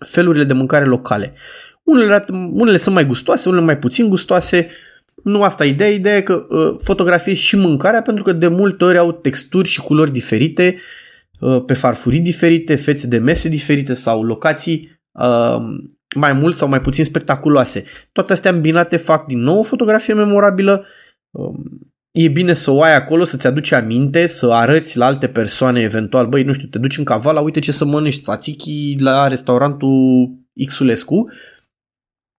felurile 0.05 0.45
de 0.45 0.53
mâncare 0.53 0.85
locale. 0.85 1.35
Unele, 1.83 2.25
unele 2.53 2.77
sunt 2.77 2.95
mai 2.95 3.07
gustoase, 3.07 3.49
unele 3.49 3.65
mai 3.65 3.79
puțin 3.79 4.09
gustoase, 4.09 4.69
nu 5.25 5.43
asta 5.43 5.65
e 5.65 5.69
ideea, 5.69 5.91
ideea 5.91 6.17
e 6.17 6.23
că 6.23 6.47
uh, 6.49 6.75
fotografiez 6.83 7.37
și 7.37 7.57
mâncarea 7.57 8.03
pentru 8.03 8.25
că 8.25 8.33
de 8.33 8.49
multe 8.49 8.85
ori 8.85 8.99
au 8.99 9.13
texturi 9.13 9.69
și 9.69 9.81
culori 9.81 10.11
diferite 10.11 10.77
Uh, 11.43 11.63
pe 11.67 11.75
farfurii 11.75 12.21
diferite, 12.21 12.75
fețe 12.75 13.07
de 13.07 13.19
mese 13.19 13.49
diferite 13.49 13.95
sau 13.95 14.23
locații 14.23 15.01
uh, 15.13 15.57
mai 16.15 16.33
mult 16.33 16.55
sau 16.55 16.69
mai 16.69 16.81
puțin 16.81 17.05
spectaculoase. 17.05 17.85
Toate 18.13 18.33
astea 18.33 18.51
îmbinate 18.51 18.97
fac 18.97 19.27
din 19.27 19.39
nou 19.39 19.59
o 19.59 19.63
fotografie 19.63 20.15
memorabilă. 20.15 20.87
Um, 21.31 21.92
e 22.13 22.29
bine 22.29 22.55
să 22.55 22.71
o 22.71 22.83
ai 22.83 22.97
acolo, 22.97 23.25
să-ți 23.25 23.47
aduci 23.47 23.73
aminte, 23.73 24.27
să 24.27 24.53
arăți 24.53 24.97
la 24.97 25.07
alte 25.07 25.29
persoane 25.29 25.81
eventual, 25.81 26.27
băi, 26.27 26.43
nu 26.43 26.53
știu, 26.53 26.69
te 26.69 26.79
duci 26.79 26.99
în 26.99 27.05
Cavala, 27.05 27.41
uite 27.41 27.61
ce 27.61 27.73
să 27.73 27.85
mănânci, 27.85 28.21
tzatziki 28.21 28.97
la 28.99 29.29
restaurantul 29.29 30.31
Xulescu 30.67 31.31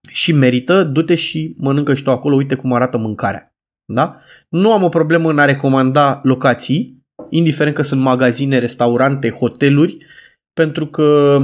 și 0.10 0.32
merită, 0.32 0.84
du-te 0.84 1.16
și 1.16 1.56
mănâncă 1.58 1.94
și 1.94 2.04
tu 2.04 2.12
acolo, 2.12 2.36
uite 2.36 2.56
cum 2.56 2.74
arată 2.74 2.98
mâncarea. 2.98 3.56
Da? 3.86 4.20
Nu 4.50 4.74
am 4.74 4.84
o 4.84 4.90
problemă 4.90 5.30
în 5.30 5.40
a 5.40 5.46
recomanda 5.46 6.20
locații, 6.24 7.02
indiferent 7.30 7.76
că 7.76 7.82
sunt 7.82 8.02
magazine, 8.02 8.58
restaurante, 8.58 9.30
hoteluri, 9.30 9.98
pentru 10.54 10.88
că 10.88 11.38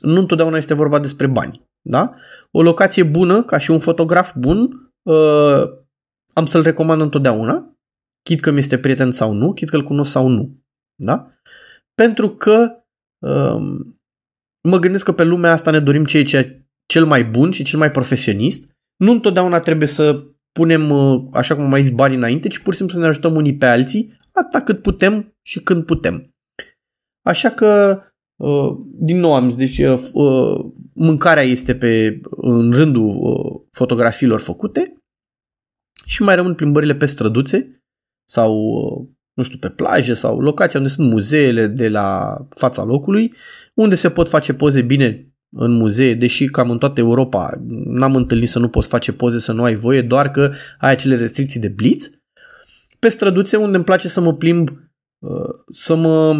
nu 0.00 0.18
întotdeauna 0.18 0.56
este 0.56 0.74
vorba 0.74 0.98
despre 0.98 1.26
bani. 1.26 1.68
Da? 1.80 2.14
O 2.50 2.62
locație 2.62 3.02
bună, 3.02 3.42
ca 3.42 3.58
și 3.58 3.70
un 3.70 3.78
fotograf 3.78 4.32
bun, 4.36 4.90
uh, 5.02 5.62
am 6.32 6.46
să-l 6.46 6.62
recomand 6.62 7.00
întotdeauna, 7.00 7.71
chit 8.22 8.40
că 8.40 8.50
mi 8.50 8.58
este 8.58 8.78
prieten 8.78 9.10
sau 9.10 9.32
nu, 9.32 9.52
chit 9.52 9.68
că 9.68 9.76
îl 9.76 9.84
cunosc 9.84 10.10
sau 10.10 10.28
nu. 10.28 10.60
Da? 10.94 11.32
Pentru 11.94 12.28
că 12.28 12.84
uh, 13.26 13.80
mă 14.68 14.78
gândesc 14.78 15.04
că 15.04 15.12
pe 15.12 15.24
lumea 15.24 15.52
asta 15.52 15.70
ne 15.70 15.80
dorim 15.80 16.04
ceea 16.04 16.24
ce 16.24 16.66
cel 16.86 17.04
mai 17.06 17.24
bun 17.24 17.50
și 17.50 17.64
cel 17.64 17.78
mai 17.78 17.90
profesionist. 17.90 18.70
Nu 18.96 19.10
întotdeauna 19.10 19.60
trebuie 19.60 19.88
să 19.88 20.26
punem, 20.52 20.90
uh, 20.90 21.28
așa 21.32 21.54
cum 21.54 21.64
am 21.64 21.70
mai 21.70 21.82
zis, 21.82 21.94
bani 21.94 22.14
înainte, 22.14 22.48
ci 22.48 22.58
pur 22.58 22.72
și 22.72 22.78
simplu 22.78 22.96
să 22.96 23.02
ne 23.02 23.08
ajutăm 23.08 23.34
unii 23.34 23.56
pe 23.56 23.66
alții, 23.66 24.16
atâta 24.32 24.62
cât 24.62 24.82
putem 24.82 25.34
și 25.42 25.60
când 25.60 25.84
putem. 25.84 26.34
Așa 27.22 27.50
că, 27.50 28.00
uh, 28.36 28.76
din 28.94 29.18
nou 29.18 29.34
am 29.34 29.50
zis, 29.50 29.58
deci 29.58 29.78
uh, 29.78 30.64
mâncarea 30.94 31.42
este 31.42 31.74
pe, 31.74 32.20
în 32.30 32.72
rândul 32.72 33.68
fotografiilor 33.70 34.40
făcute 34.40 34.96
și 36.06 36.22
mai 36.22 36.34
rămân 36.34 36.54
plimbările 36.54 36.94
pe 36.94 37.06
străduțe 37.06 37.81
sau, 38.32 38.54
nu 39.32 39.42
știu, 39.42 39.58
pe 39.58 39.68
plaje 39.68 40.14
sau 40.14 40.40
locația 40.40 40.78
unde 40.80 40.92
sunt 40.92 41.10
muzeele 41.10 41.66
de 41.66 41.88
la 41.88 42.36
fața 42.50 42.82
locului, 42.82 43.32
unde 43.74 43.94
se 43.94 44.10
pot 44.10 44.28
face 44.28 44.54
poze 44.54 44.82
bine 44.82 45.32
în 45.54 45.72
muzee, 45.72 46.14
deși 46.14 46.46
cam 46.46 46.70
în 46.70 46.78
toată 46.78 47.00
Europa 47.00 47.50
n-am 47.84 48.16
întâlnit 48.16 48.48
să 48.48 48.58
nu 48.58 48.68
poți 48.68 48.88
face 48.88 49.12
poze, 49.12 49.38
să 49.38 49.52
nu 49.52 49.62
ai 49.62 49.74
voie, 49.74 50.02
doar 50.02 50.30
că 50.30 50.52
ai 50.78 50.90
acele 50.90 51.16
restricții 51.16 51.60
de 51.60 51.68
blitz. 51.68 52.10
Pe 52.98 53.08
străduțe 53.08 53.56
unde 53.56 53.76
îmi 53.76 53.84
place 53.84 54.08
să 54.08 54.20
mă 54.20 54.34
plimb, 54.34 54.68
uh, 55.18 55.50
să 55.68 55.94
mă, 55.94 56.32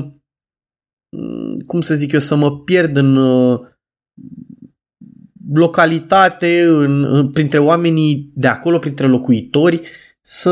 mm, 1.16 1.50
cum 1.66 1.80
să 1.80 1.94
zic 1.94 2.12
eu, 2.12 2.20
să 2.20 2.34
mă 2.34 2.60
pierd 2.60 2.96
în 2.96 3.16
uh, 3.16 3.60
localitate, 5.54 6.62
în, 6.62 7.04
în, 7.04 7.30
printre 7.30 7.58
oamenii 7.58 8.30
de 8.34 8.46
acolo, 8.46 8.78
printre 8.78 9.06
locuitori, 9.06 9.80
să 10.24 10.50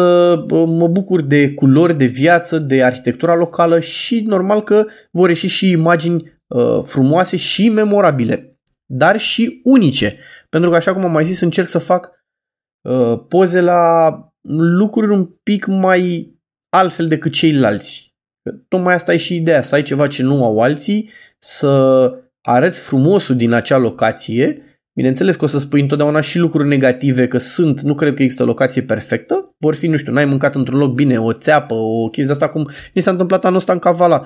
uh, 0.51 0.65
mă 0.67 0.89
bucur 0.89 1.21
de 1.21 1.55
culori, 1.55 1.97
de 1.97 2.05
viață, 2.05 2.59
de 2.59 2.85
arhitectura 2.85 3.35
locală 3.35 3.81
și 3.81 4.21
normal 4.21 4.63
că 4.63 4.87
vor 5.11 5.29
ieși 5.29 5.47
și 5.47 5.71
imagini 5.71 6.41
uh, 6.47 6.83
frumoase 6.83 7.37
și 7.37 7.69
memorabile 7.69 8.51
dar 8.93 9.19
și 9.19 9.61
unice. 9.65 10.19
Pentru 10.49 10.71
că, 10.71 10.77
așa 10.77 10.93
cum 10.93 11.05
am 11.05 11.13
mai 11.13 11.25
zis, 11.25 11.41
încerc 11.41 11.69
să 11.69 11.79
fac 11.79 12.11
uh, 12.89 13.21
poze 13.29 13.61
la 13.61 14.15
lucruri 14.53 15.13
un 15.13 15.25
pic 15.25 15.67
mai 15.67 16.35
altfel 16.69 17.09
decât 17.09 17.33
ceilalți. 17.33 18.15
Tocmai 18.69 18.95
asta 18.95 19.13
e 19.13 19.17
și 19.17 19.35
ideea, 19.35 19.63
să 19.63 19.75
ai 19.75 19.83
ceva 19.83 20.07
ce 20.07 20.23
nu 20.23 20.45
au 20.45 20.61
alții, 20.61 21.11
să 21.39 22.13
arăți 22.41 22.81
frumosul 22.81 23.37
din 23.37 23.53
acea 23.53 23.77
locație. 23.77 24.70
Bineînțeles 25.01 25.37
că 25.37 25.45
o 25.45 25.49
să 25.49 25.59
spui 25.59 25.81
întotdeauna 25.81 26.21
și 26.21 26.39
lucruri 26.39 26.69
negative, 26.69 27.27
că 27.27 27.39
sunt, 27.39 27.81
nu 27.81 27.95
cred 27.95 28.15
că 28.15 28.23
există 28.23 28.45
locație 28.45 28.83
perfectă. 28.83 29.55
Vor 29.59 29.75
fi, 29.75 29.87
nu 29.87 29.97
știu, 29.97 30.13
n-ai 30.13 30.25
mâncat 30.25 30.55
într-un 30.55 30.79
loc 30.79 30.93
bine, 30.95 31.21
o 31.21 31.33
țeapă, 31.33 31.75
o 31.75 32.09
chestie 32.09 32.33
asta 32.33 32.49
cum 32.49 32.69
ni 32.95 33.03
s-a 33.03 33.11
întâmplat 33.11 33.45
anul 33.45 33.57
ăsta 33.57 33.73
în 33.73 33.79
Cavala. 33.79 34.25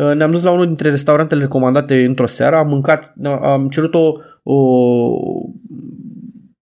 Uh, 0.00 0.14
ne-am 0.14 0.30
dus 0.30 0.42
la 0.42 0.50
unul 0.50 0.66
dintre 0.66 0.90
restaurantele 0.90 1.40
recomandate 1.40 2.04
într-o 2.04 2.26
seară, 2.26 2.56
am 2.56 2.68
mâncat, 2.68 3.14
am 3.42 3.68
cerut 3.68 3.94
o, 3.94 4.12
o, 4.42 4.56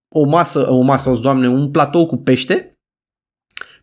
o 0.08 0.24
masă, 0.26 0.70
o 0.70 0.80
masă, 0.80 1.18
doamne, 1.22 1.48
un 1.48 1.70
platou 1.70 2.06
cu 2.06 2.16
pește 2.16 2.71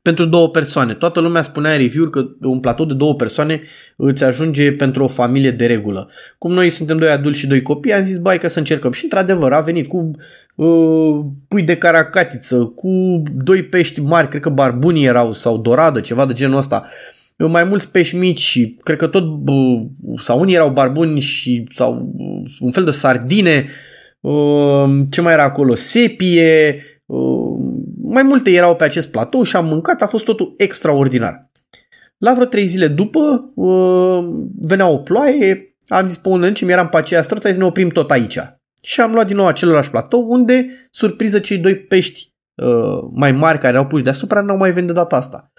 pentru 0.02 0.26
două 0.26 0.50
persoane. 0.50 0.94
Toată 0.94 1.20
lumea 1.20 1.42
spunea 1.42 1.72
în 1.72 1.78
review 1.78 2.10
că 2.10 2.26
un 2.42 2.60
platou 2.60 2.86
de 2.86 2.94
două 2.94 3.16
persoane 3.16 3.62
îți 3.96 4.24
ajunge 4.24 4.72
pentru 4.72 5.04
o 5.04 5.08
familie 5.08 5.52
de 5.52 5.66
regulă. 5.66 6.10
Cum 6.38 6.52
noi 6.52 6.70
suntem 6.70 6.98
doi 6.98 7.10
adulți 7.10 7.40
și 7.40 7.48
doi 7.48 7.62
copii, 7.62 7.94
am 7.94 8.04
zis, 8.04 8.18
bai, 8.18 8.38
că 8.38 8.48
să 8.48 8.60
încercăm. 8.60 8.92
Și 8.92 9.04
într-adevăr 9.04 9.52
a 9.52 9.60
venit 9.60 9.88
cu 9.88 10.12
uh, 10.56 11.26
pui 11.48 11.64
de 11.64 11.78
caracatiță, 11.78 12.74
cu 12.76 13.24
doi 13.44 13.64
pești 13.64 14.02
mari, 14.02 14.28
cred 14.28 14.42
că 14.42 14.50
barbuni 14.50 15.06
erau 15.06 15.32
sau 15.32 15.58
doradă, 15.58 16.00
ceva 16.00 16.26
de 16.26 16.34
genul 16.34 16.58
ăsta. 16.58 16.84
Uh, 16.86 17.20
mai 17.48 17.64
mulți 17.64 17.92
pești 17.92 18.16
mici 18.16 18.40
și 18.40 18.78
cred 18.84 18.98
că 18.98 19.08
tot, 19.08 19.24
sau 20.16 20.40
unii 20.40 20.56
erau 20.56 20.70
barbuni 20.70 21.20
și, 21.20 21.64
sau 21.74 22.16
un 22.60 22.72
fel 22.72 22.84
de 22.84 22.92
sardine, 22.92 23.66
um, 24.20 25.06
ce 25.06 25.22
mai 25.22 25.34
era 25.34 25.44
acolo, 25.44 25.76
sepie, 25.76 26.84
um, 27.06 27.84
mai 28.12 28.24
multe 28.24 28.52
erau 28.52 28.76
pe 28.76 28.84
acest 28.84 29.08
platou 29.12 29.44
și 29.44 29.56
am 29.56 29.66
mâncat, 29.66 30.02
a 30.02 30.08
fost 30.08 30.24
totul 30.24 30.54
extraordinar. 30.58 31.50
La 32.18 32.34
vreo 32.34 32.46
trei 32.46 32.68
zile 32.68 32.88
după 32.88 33.52
um, 33.56 34.52
venea 34.62 34.88
o 34.88 34.98
ploaie, 34.98 35.76
am 35.88 36.08
zis 36.08 36.18
pe 36.18 36.30
unul 36.30 36.54
ce 36.54 36.66
mi 36.66 36.72
eram 36.72 36.90
pe 36.90 36.98
aceea 36.98 37.22
străță, 37.22 37.44
hai 37.44 37.54
să 37.54 37.60
ne 37.60 37.66
oprim 37.66 37.90
tot 37.90 38.12
aici. 38.12 38.40
Și 38.82 39.02
am 39.02 39.12
luat 39.12 39.28
din 39.28 39.36
nou 39.36 39.46
același 39.48 39.90
platou 39.90 40.26
unde, 40.30 40.68
surpriză, 40.92 41.40
cei 41.40 41.58
doi 41.58 41.76
pești 41.76 42.34
uh, 42.56 43.10
mai 43.14 43.32
mari 43.32 43.58
care 43.58 43.78
au 43.78 43.88
puși 43.88 44.04
deasupra 44.04 44.42
n-au 44.42 44.58
mai 44.58 44.72
venit 44.72 44.88
de 44.88 44.94
data 44.94 45.16
asta. 45.16 45.52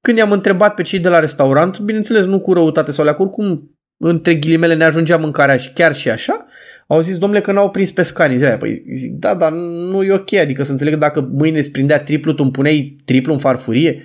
Când 0.00 0.18
i-am 0.18 0.32
întrebat 0.32 0.74
pe 0.74 0.82
cei 0.82 0.98
de 0.98 1.08
la 1.08 1.18
restaurant, 1.18 1.78
bineînțeles 1.78 2.26
nu 2.26 2.40
cu 2.40 2.52
răutate 2.52 2.90
sau 2.90 3.04
la 3.04 3.14
oricum 3.18 3.76
între 3.96 4.34
ghilimele 4.34 4.74
ne 4.74 4.84
ajungea 4.84 5.16
mâncarea 5.16 5.56
și 5.56 5.72
chiar 5.72 5.94
și 5.94 6.10
așa, 6.10 6.46
au 6.86 7.00
zis, 7.00 7.18
domnule, 7.18 7.40
că 7.40 7.52
n-au 7.52 7.70
prins 7.70 7.92
pescanii. 7.92 8.36
Zia, 8.36 8.56
păi 8.56 8.82
zic, 8.94 9.12
da, 9.12 9.34
dar 9.34 9.52
nu 9.52 10.02
e 10.02 10.12
ok, 10.12 10.32
adică 10.32 10.62
să 10.62 10.72
înțeleg 10.72 10.96
dacă 10.96 11.28
mâine 11.32 11.58
îți 11.58 11.70
prindea 11.70 12.00
triplu, 12.00 12.32
tu 12.32 12.42
îmi 12.42 12.52
puneai 12.52 12.96
triplu 13.04 13.32
în 13.32 13.38
farfurie. 13.38 14.02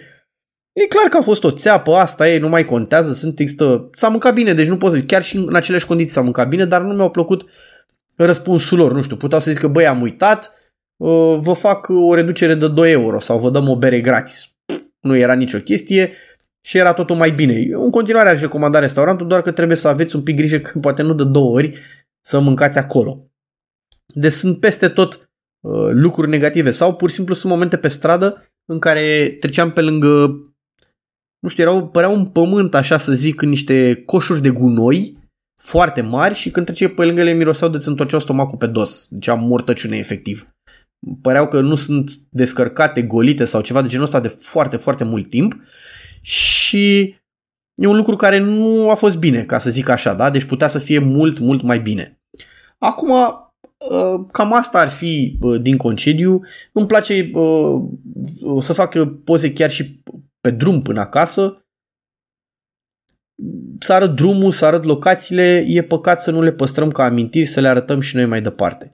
E 0.73 0.87
clar 0.87 1.05
că 1.09 1.17
a 1.17 1.21
fost 1.21 1.43
o 1.43 1.51
țeapă, 1.51 1.93
asta 1.93 2.29
e, 2.29 2.39
nu 2.39 2.49
mai 2.49 2.65
contează, 2.65 3.13
sunt 3.13 3.39
există... 3.39 3.89
S-a 3.91 4.07
mâncat 4.07 4.33
bine, 4.33 4.53
deci 4.53 4.67
nu 4.67 4.77
pot 4.77 4.91
să 4.91 4.97
zic, 4.97 5.07
chiar 5.07 5.23
și 5.23 5.35
în 5.35 5.55
aceleași 5.55 5.85
condiții 5.85 6.13
s-a 6.13 6.21
mâncat 6.21 6.47
bine, 6.47 6.65
dar 6.65 6.81
nu 6.81 6.93
mi-au 6.93 7.09
plăcut 7.09 7.49
răspunsul 8.15 8.77
lor, 8.77 8.93
nu 8.93 9.01
știu, 9.01 9.15
puteau 9.15 9.41
să 9.41 9.51
zic 9.51 9.59
că 9.59 9.67
băi, 9.67 9.87
am 9.87 10.01
uitat, 10.01 10.51
uh, 10.97 11.37
vă 11.39 11.53
fac 11.53 11.87
o 11.89 12.13
reducere 12.13 12.53
de 12.53 12.67
2 12.67 12.91
euro 12.91 13.19
sau 13.19 13.39
vă 13.39 13.49
dăm 13.49 13.69
o 13.69 13.77
bere 13.77 13.99
gratis 13.99 14.53
nu 15.01 15.15
era 15.15 15.33
nicio 15.33 15.57
chestie 15.57 16.11
și 16.61 16.77
era 16.77 16.93
totul 16.93 17.15
mai 17.15 17.31
bine. 17.31 17.53
în 17.71 17.89
continuare 17.89 18.29
aș 18.29 18.41
recomanda 18.41 18.79
restaurantul, 18.79 19.27
doar 19.27 19.41
că 19.41 19.51
trebuie 19.51 19.77
să 19.77 19.87
aveți 19.87 20.15
un 20.15 20.21
pic 20.21 20.35
grijă 20.35 20.59
că 20.59 20.79
poate 20.79 21.01
nu 21.01 21.13
de 21.13 21.23
două 21.23 21.53
ori 21.53 21.77
să 22.21 22.39
mâncați 22.39 22.77
acolo. 22.77 23.31
Deci 24.05 24.31
sunt 24.31 24.59
peste 24.59 24.89
tot 24.89 25.29
uh, 25.59 25.89
lucruri 25.91 26.29
negative 26.29 26.71
sau 26.71 26.95
pur 26.95 27.09
și 27.09 27.15
simplu 27.15 27.33
sunt 27.33 27.51
momente 27.51 27.77
pe 27.77 27.87
stradă 27.87 28.45
în 28.65 28.79
care 28.79 29.37
treceam 29.39 29.71
pe 29.71 29.81
lângă 29.81 30.33
nu 31.39 31.49
știu, 31.49 31.63
erau, 31.63 31.87
părea 31.87 32.09
un 32.09 32.25
pământ, 32.25 32.75
așa 32.75 32.97
să 32.97 33.13
zic, 33.13 33.41
în 33.41 33.49
niște 33.49 34.03
coșuri 34.05 34.41
de 34.41 34.49
gunoi 34.49 35.17
foarte 35.55 36.01
mari 36.01 36.35
și 36.35 36.51
când 36.51 36.65
trece 36.65 36.89
pe 36.89 37.03
lângă 37.03 37.21
ele 37.21 37.33
miroseau 37.33 37.69
de 37.69 37.77
ți 37.77 37.87
întorceau 37.87 38.19
stomacul 38.19 38.57
pe 38.57 38.67
dos. 38.67 39.07
Deci 39.09 39.27
am 39.27 39.39
mortăciune 39.47 39.97
efectiv 39.97 40.53
păreau 41.21 41.47
că 41.47 41.61
nu 41.61 41.75
sunt 41.75 42.11
descărcate, 42.29 43.01
golite 43.01 43.45
sau 43.45 43.61
ceva 43.61 43.81
de 43.81 43.87
genul 43.87 44.05
ăsta 44.05 44.19
de 44.19 44.27
foarte, 44.27 44.77
foarte 44.77 45.03
mult 45.03 45.29
timp 45.29 45.55
și 46.21 47.15
e 47.79 47.87
un 47.87 47.95
lucru 47.95 48.15
care 48.15 48.37
nu 48.37 48.89
a 48.89 48.95
fost 48.95 49.17
bine, 49.17 49.43
ca 49.43 49.59
să 49.59 49.69
zic 49.69 49.89
așa, 49.89 50.13
da? 50.13 50.29
Deci 50.29 50.43
putea 50.43 50.67
să 50.67 50.79
fie 50.79 50.99
mult, 50.99 51.39
mult 51.39 51.61
mai 51.61 51.79
bine. 51.79 52.19
Acum, 52.77 53.09
uh, 53.11 54.25
cam 54.31 54.53
asta 54.53 54.79
ar 54.79 54.89
fi 54.89 55.37
uh, 55.41 55.61
din 55.61 55.77
concediu. 55.77 56.41
Îmi 56.71 56.87
place 56.87 57.31
uh, 57.33 57.81
să 58.59 58.73
fac 58.73 58.95
poze 59.23 59.53
chiar 59.53 59.71
și 59.71 60.01
pe 60.41 60.51
drum 60.51 60.81
până 60.81 60.99
acasă. 60.99 61.63
Să 63.79 63.93
arăt 63.93 64.15
drumul, 64.15 64.51
să 64.51 64.65
arăt 64.65 64.83
locațiile, 64.83 65.65
e 65.67 65.83
păcat 65.83 66.21
să 66.21 66.31
nu 66.31 66.41
le 66.41 66.51
păstrăm 66.51 66.89
ca 66.89 67.03
amintiri, 67.03 67.45
să 67.45 67.59
le 67.59 67.67
arătăm 67.67 67.99
și 67.99 68.15
noi 68.15 68.25
mai 68.25 68.41
departe. 68.41 68.93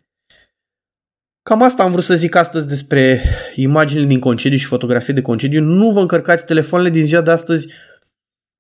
Cam 1.50 1.62
asta 1.62 1.84
am 1.84 1.92
vrut 1.92 2.04
să 2.04 2.16
zic 2.16 2.36
astăzi 2.36 2.68
despre 2.68 3.22
imaginile 3.56 4.06
din 4.06 4.20
concediu 4.20 4.58
și 4.58 4.66
fotografii 4.66 5.14
de 5.14 5.22
concediu. 5.22 5.62
Nu 5.62 5.92
vă 5.92 6.00
încărcați 6.00 6.46
telefoanele 6.46 6.90
din 6.90 7.06
ziua 7.06 7.22
de 7.22 7.32
astăzi. 7.32 7.74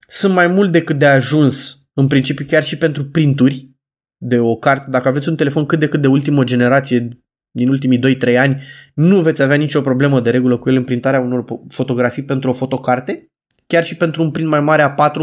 Sunt 0.08 0.34
mai 0.34 0.48
mult 0.48 0.72
decât 0.72 0.98
de 0.98 1.06
ajuns, 1.06 1.88
în 1.94 2.08
principiu 2.08 2.46
chiar 2.46 2.64
și 2.64 2.78
pentru 2.78 3.06
printuri 3.06 3.70
de 4.18 4.40
o 4.40 4.56
carte. 4.56 4.90
Dacă 4.90 5.08
aveți 5.08 5.30
un 5.30 5.36
telefon 5.36 5.66
cât 5.66 5.80
de 5.80 5.88
cât 5.88 6.02
de 6.02 6.08
ultimă 6.08 6.44
generație, 6.44 7.20
din 7.52 7.70
ultimii 7.70 8.18
2-3 8.34 8.38
ani, 8.38 8.64
nu 8.94 9.22
veți 9.22 9.42
avea 9.42 9.56
nicio 9.56 9.82
problemă 9.82 10.20
de 10.20 10.30
regulă 10.30 10.58
cu 10.58 10.70
el 10.70 10.76
în 10.76 10.84
printarea 10.84 11.20
unor 11.20 11.46
fotografii 11.68 12.24
pentru 12.24 12.50
o 12.50 12.54
fotocarte. 12.54 13.32
Chiar 13.68 13.84
și 13.84 13.96
pentru 13.96 14.24
un 14.24 14.32
print 14.32 14.50
mai 14.50 14.60
mare 14.60 14.96
A4, 14.96 15.18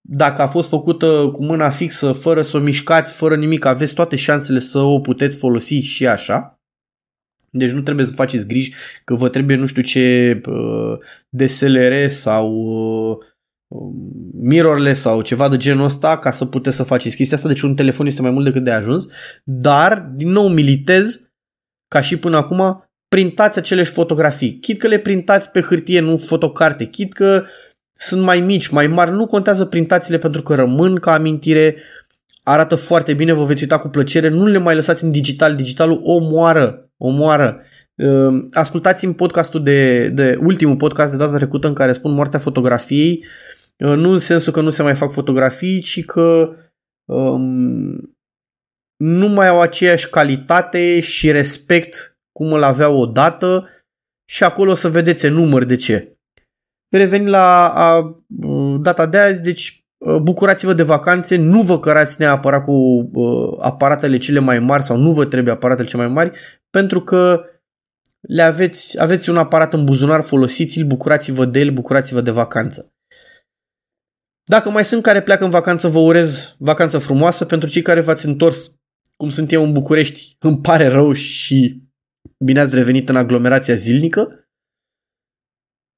dacă 0.00 0.42
a 0.42 0.46
fost 0.46 0.68
făcută 0.68 1.30
cu 1.32 1.44
mâna 1.44 1.68
fixă, 1.68 2.12
fără 2.12 2.42
să 2.42 2.56
o 2.56 2.60
mișcați, 2.60 3.14
fără 3.14 3.36
nimic, 3.36 3.64
aveți 3.64 3.94
toate 3.94 4.16
șansele 4.16 4.58
să 4.58 4.78
o 4.78 5.00
puteți 5.00 5.38
folosi 5.38 5.74
și 5.74 6.06
așa. 6.06 6.60
Deci 7.50 7.70
nu 7.70 7.80
trebuie 7.80 8.06
să 8.06 8.12
faceți 8.12 8.46
griji 8.46 8.72
că 9.04 9.14
vă 9.14 9.28
trebuie 9.28 9.56
nu 9.56 9.66
știu 9.66 9.82
ce 9.82 10.40
uh, 10.46 10.98
DSLR 11.28 12.08
sau 12.08 12.52
uh, 12.52 13.16
mirrorless 14.32 15.00
sau 15.00 15.20
ceva 15.22 15.48
de 15.48 15.56
genul 15.56 15.84
ăsta 15.84 16.18
ca 16.18 16.30
să 16.30 16.44
puteți 16.44 16.76
să 16.76 16.82
faceți 16.82 17.16
chestia 17.16 17.36
asta. 17.36 17.48
Deci 17.48 17.60
un 17.60 17.74
telefon 17.74 18.06
este 18.06 18.22
mai 18.22 18.30
mult 18.30 18.44
decât 18.44 18.64
de 18.64 18.70
ajuns. 18.70 19.08
Dar, 19.44 20.10
din 20.14 20.28
nou, 20.28 20.48
militez 20.48 21.30
ca 21.88 22.00
și 22.00 22.16
până 22.16 22.36
acum 22.36 22.90
printați 23.08 23.58
aceleși 23.58 23.92
fotografii. 23.92 24.58
Chit 24.58 24.78
că 24.78 24.86
le 24.86 24.98
printați 24.98 25.50
pe 25.50 25.60
hârtie, 25.60 26.00
nu 26.00 26.16
fotocarte. 26.16 26.84
Chit 26.84 27.12
că 27.12 27.44
sunt 27.92 28.22
mai 28.22 28.40
mici, 28.40 28.68
mai 28.68 28.86
mari, 28.86 29.10
nu 29.10 29.26
contează 29.26 29.64
printațiile 29.64 30.18
pentru 30.18 30.42
că 30.42 30.54
rămân 30.54 30.96
ca 30.96 31.12
amintire, 31.12 31.76
arată 32.42 32.74
foarte 32.74 33.14
bine, 33.14 33.32
vă 33.32 33.44
veți 33.44 33.62
uita 33.62 33.78
cu 33.78 33.88
plăcere, 33.88 34.28
nu 34.28 34.46
le 34.46 34.58
mai 34.58 34.74
lăsați 34.74 35.04
în 35.04 35.10
digital, 35.10 35.54
digitalul 35.54 36.00
omoară, 36.02 36.90
omoară. 36.96 37.62
Ehm, 37.94 38.48
ascultați-mi 38.52 39.14
podcastul 39.14 39.62
de, 39.62 40.08
de 40.08 40.38
ultimul 40.42 40.76
podcast 40.76 41.12
de 41.12 41.18
data 41.18 41.36
trecută 41.36 41.66
în 41.66 41.74
care 41.74 41.92
spun 41.92 42.12
moartea 42.12 42.38
fotografiei, 42.38 43.10
ehm, 43.10 43.28
nu 43.78 44.10
în 44.10 44.18
sensul 44.18 44.52
că 44.52 44.60
nu 44.60 44.70
se 44.70 44.82
mai 44.82 44.94
fac 44.94 45.12
fotografii, 45.12 45.80
ci 45.80 46.04
că 46.04 46.56
um, 47.04 48.16
nu 48.96 49.28
mai 49.28 49.48
au 49.48 49.60
aceeași 49.60 50.10
calitate 50.10 51.00
și 51.00 51.30
respect 51.30 52.18
cum 52.32 52.52
îl 52.52 52.62
aveau 52.62 53.00
odată 53.00 53.68
și 54.28 54.44
acolo 54.44 54.70
o 54.70 54.74
să 54.74 54.88
vedeți 54.88 55.26
număr 55.26 55.64
de 55.64 55.76
ce. 55.76 56.16
Revenind 56.88 57.28
la 57.28 57.68
a, 57.68 58.22
data 58.80 59.06
de 59.06 59.18
azi, 59.18 59.42
deci 59.42 59.86
bucurați-vă 60.22 60.72
de 60.72 60.82
vacanțe, 60.82 61.36
nu 61.36 61.62
vă 61.62 61.80
cărați 61.80 62.20
neapărat 62.20 62.64
cu 62.64 62.72
uh, 63.12 63.58
aparatele 63.60 64.18
cele 64.18 64.38
mai 64.38 64.58
mari 64.58 64.82
sau 64.82 64.96
nu 64.96 65.12
vă 65.12 65.24
trebuie 65.24 65.52
aparatele 65.52 65.88
cele 65.88 66.02
mai 66.02 66.12
mari, 66.12 66.38
pentru 66.70 67.00
că 67.00 67.44
le 68.20 68.42
aveți, 68.42 69.00
aveți 69.00 69.30
un 69.30 69.36
aparat 69.36 69.72
în 69.72 69.84
buzunar, 69.84 70.22
folosiți-l, 70.22 70.86
bucurați-vă 70.86 71.44
de 71.44 71.60
el, 71.60 71.70
bucurați-vă 71.70 72.20
de 72.20 72.30
vacanță. 72.30 72.92
Dacă 74.48 74.70
mai 74.70 74.84
sunt 74.84 75.02
care 75.02 75.22
pleacă 75.22 75.44
în 75.44 75.50
vacanță, 75.50 75.88
vă 75.88 75.98
urez 75.98 76.56
vacanță 76.58 76.98
frumoasă. 76.98 77.44
Pentru 77.44 77.68
cei 77.68 77.82
care 77.82 78.00
v-ați 78.00 78.26
întors, 78.26 78.78
cum 79.16 79.28
sunt 79.28 79.52
eu 79.52 79.64
în 79.64 79.72
București, 79.72 80.36
îmi 80.38 80.60
pare 80.60 80.86
rău 80.86 81.12
și 81.12 81.82
bine 82.44 82.60
ați 82.60 82.74
revenit 82.74 83.08
în 83.08 83.16
aglomerația 83.16 83.74
zilnică. 83.74 84.48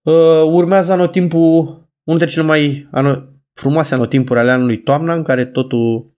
Uh, 0.07 0.43
urmează 0.53 0.93
anotimpul, 0.93 1.59
unul 2.05 2.19
dintre 2.19 2.27
cele 2.27 2.45
mai 2.45 2.89
ano- 2.97 3.29
frumoase 3.53 3.95
anotimpuri 3.95 4.39
ale 4.39 4.51
anului 4.51 4.83
toamna, 4.83 5.15
în 5.15 5.23
care 5.23 5.45
totul 5.45 6.15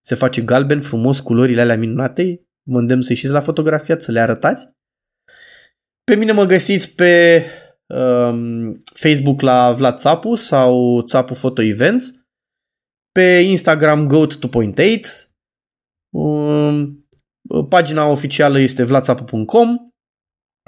se 0.00 0.14
face 0.14 0.42
galben, 0.42 0.80
frumos, 0.80 1.20
culorile 1.20 1.60
alea 1.60 1.76
minunate. 1.76 2.46
Mă 2.68 2.78
îndemn 2.78 3.02
să 3.02 3.12
ieșiți 3.12 3.32
la 3.32 3.40
fotografiat, 3.40 4.02
să 4.02 4.12
le 4.12 4.20
arătați. 4.20 4.68
Pe 6.04 6.14
mine 6.14 6.32
mă 6.32 6.44
găsiți 6.44 6.94
pe 6.94 7.42
um, 7.86 8.82
Facebook 8.94 9.40
la 9.40 9.72
Vlad 9.72 9.96
Țapu 9.96 10.34
sau 10.34 11.02
Țapu 11.02 11.34
Photo 11.34 11.62
Events, 11.62 12.26
pe 13.12 13.38
Instagram 13.38 14.06
Goat 14.06 14.38
2.8, 14.38 15.00
um, 16.10 17.06
pagina 17.68 18.06
oficială 18.06 18.58
este 18.58 18.84
vladsapu.com, 18.84 19.76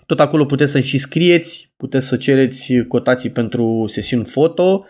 tot 0.07 0.21
acolo 0.21 0.45
puteți 0.45 0.73
să 0.73 0.81
și 0.81 0.99
scrieți, 0.99 1.73
puteți 1.77 2.07
să 2.07 2.17
cereți 2.17 2.73
cotații 2.89 3.31
pentru 3.31 3.85
sesiuni 3.87 4.25
foto, 4.25 4.87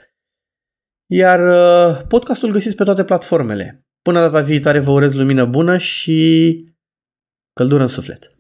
iar 1.11 1.41
uh, 1.41 2.07
podcastul 2.09 2.51
găsiți 2.51 2.77
pe 2.77 2.85
toate 2.85 3.05
platformele. 3.05 3.87
Până 4.03 4.21
data 4.21 4.41
viitoare 4.41 4.79
vă 4.79 4.91
urez 4.91 5.15
lumină 5.15 5.45
bună 5.45 5.79
și 5.79 6.65
căldură 7.53 7.83
în 7.83 7.89
suflet. 7.89 8.38